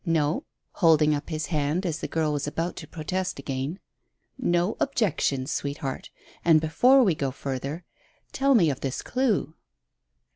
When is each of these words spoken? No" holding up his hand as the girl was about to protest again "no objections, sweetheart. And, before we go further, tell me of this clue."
No" 0.03 0.45
holding 0.81 1.13
up 1.13 1.29
his 1.29 1.45
hand 1.53 1.85
as 1.85 1.99
the 1.99 2.07
girl 2.07 2.33
was 2.33 2.47
about 2.47 2.75
to 2.77 2.87
protest 2.87 3.37
again 3.37 3.79
"no 4.35 4.75
objections, 4.79 5.51
sweetheart. 5.51 6.09
And, 6.43 6.59
before 6.59 7.03
we 7.03 7.13
go 7.13 7.29
further, 7.29 7.83
tell 8.31 8.55
me 8.55 8.71
of 8.71 8.79
this 8.79 9.03
clue." 9.03 9.53